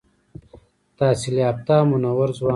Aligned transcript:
تحصیل 0.97 1.35
یافته 1.45 1.73
او 1.79 1.85
منور 1.91 2.29
ځوان 2.37 2.47
دی. 2.47 2.49